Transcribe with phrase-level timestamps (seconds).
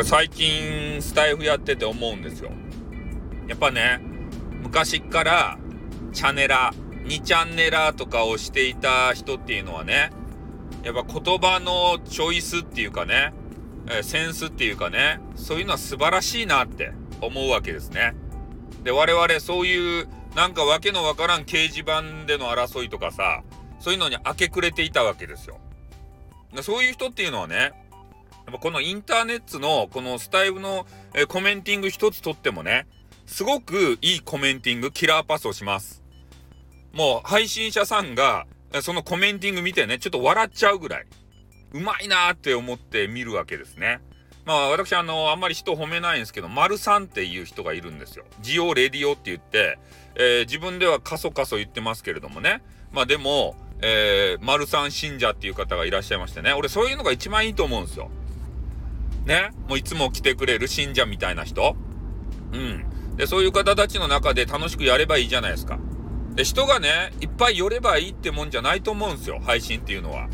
[0.00, 2.50] れ最近スタイフやってて思うんですよ。
[3.48, 4.00] やっぱね、
[4.62, 5.58] 昔から
[6.12, 6.72] チャネラ、
[7.04, 10.10] 2チャンネラとかをしていた人っていうのはね、
[10.82, 13.32] やっぱ言葉のチョイスっていうかね、
[13.88, 18.14] えセンスっていうかね、そういうのは素晴らしいなって思うわけですね。
[18.82, 23.42] で、我々そういうなんかわけのわからん掲示板での争いとかさ、
[23.80, 25.58] そういうのに明け暮れていたわけですよ。
[26.62, 27.72] そういう人っていうのはね、
[28.50, 32.88] やっぱこのインターネットのこのスタイルの、えコメンティング一つとってもね、
[33.26, 36.02] すごくいいコメンティング、キラーパスをします。
[36.92, 38.46] もう配信者さんが
[38.82, 41.06] そのコメンティング見てね、ちょっと笑っちゃうぐらい、
[41.72, 44.00] うまいなーって思って見るわけですね。
[44.44, 48.24] まあ私あの、あんまり人褒めないんですけど、丸さんっていう人がいるんですよ。
[48.40, 49.78] ジオレディオって言って、
[50.16, 52.62] えー、自分ではカソカソ言ってますけれどもね。
[52.90, 56.52] まあでも、えー、丸さん信者っていう方がいらっしゃいましてね。
[56.52, 58.10] 俺そういうのが一番いいと思うんですよ。
[59.24, 59.50] ね。
[59.68, 61.76] もういつも来てくれる信者みたいな人。
[62.52, 63.16] うん。
[63.16, 65.78] で、そういう方たちの中で楽しくやればいいじゃないですか。
[66.34, 69.40] で、人がね、いっぱい寄ればいいってもんじゃないと思うんですよ。
[69.44, 70.28] 配信っていうのは。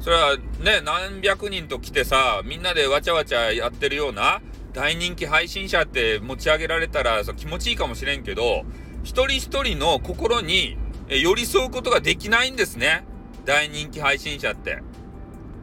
[0.00, 4.40] それはね、何百人と来てさ、みんなでわちゃわちゃやってるような
[4.72, 8.64] 大人気配信者って持ち上げられたら気持ちいいかもしれんけど、
[9.02, 10.76] 一人一人の心に
[11.08, 13.04] 寄り添うことができないんですね。
[13.44, 14.80] 大人気配信者って。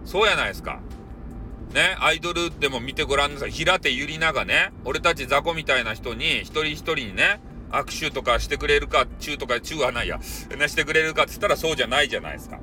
[0.06, 0.82] そうやないですか。
[1.74, 3.52] ね、アイドルでも見てごらんなさい。
[3.52, 10.24] 平手ゆりながね、俺たち雑魚みたいな人に、一人一人にね、握手とかしてくれるか、チューとか、チューはないや、ね、
[10.68, 12.60] してくれるかって言ったらそうじゃないじゃないですか。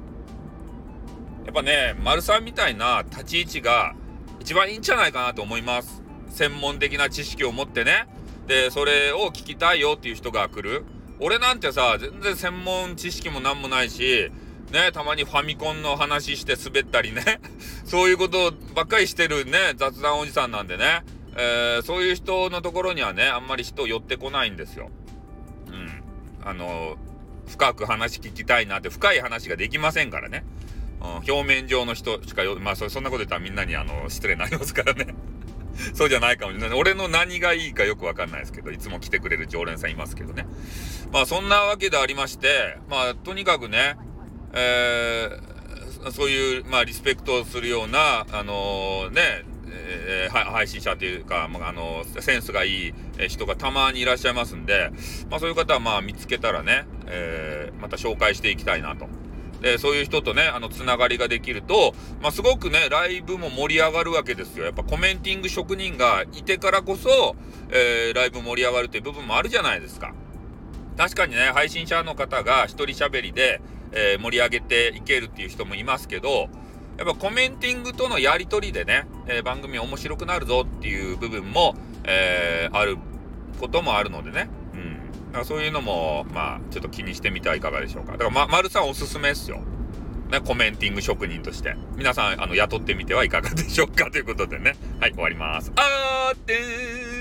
[1.44, 3.94] やっぱね、丸さんみたいな立ち位置が
[4.38, 6.00] 一番いいんじゃないかなと思います。
[6.28, 8.06] 専門的な知識を持ってね。
[8.46, 10.84] で、それを聞きたいよっていう人が来る。
[11.18, 14.30] 俺なんてさ、全然専門知識もなんもないし、
[14.70, 17.40] ね、たまにファミコンの話して滑ったりね、
[17.84, 21.02] そういうことばっかりしてるね、雑談おじさんなんでね、
[21.36, 24.90] えー、そういう人のところにはね、あんまり人寄ってこないんですよ。
[25.68, 26.02] うん。
[26.44, 26.96] あの、
[27.48, 30.44] 深く話聞きたいなって、深い話ができませんからね。
[31.00, 35.14] うん、表面上の人しかよ、まあそそんなこと言ったらみんなにあの、失礼になりますからね。
[35.94, 36.78] そうじゃないかもしれない。
[36.78, 40.46] 俺の何がいいかよくわかんないですけど、いつも来てくれる常連さんいますけどね。
[41.12, 43.96] まあそんなわけでありまして、まあとにかくね、
[44.52, 52.94] えー、そういう、まあリスペクトをするような、あのー、ね、えー、配信者というか、まあ、あの、センスがいい
[53.28, 54.90] 人がたまにいらっしゃいますんで、
[55.30, 59.08] まあそういう方はまあ見つけたらね、えー、また紹介していきたいなと。
[59.60, 64.64] で、そういう人とね、あの、つながりができると、まあ、すごくね、ライブも盛り上がるわけですよ。
[64.64, 67.36] やっぱコメンティング職人がいてからこそ、
[67.70, 70.14] えー、ライブ盛り上がるっていう部分もあるじゃないですか。
[70.96, 73.60] 確かにね、配信者の方が一人喋りで、
[73.92, 76.48] えー、盛り上げていけるっていう人もいますけど、
[76.98, 81.74] やっぱコメンティングとのやりとりでね、えー、番組面白くなるぞっていう部分も、
[82.04, 82.98] えー、ある
[83.58, 84.48] こともあるのでね。
[84.74, 85.00] うん
[85.30, 88.12] だからそういうのも、まあ、ちょっと気にしてみてはいかがでしょうか。
[88.12, 89.60] だから、ま、丸さんおすすめっすよ。
[90.30, 91.76] ね、コメンティング職人として。
[91.96, 94.76] 皆さん、あの、雇ってみてはいかがでしょうかということでね。
[94.98, 95.72] はい、終わります。
[95.76, 97.19] あーてー